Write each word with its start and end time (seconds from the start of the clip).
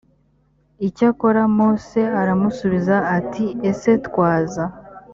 icyakora 0.87 1.41
mose 1.57 1.99
aramusubiza 2.21 2.95
ati 3.17 3.45
ese 3.69 3.91
twaza 4.07 4.63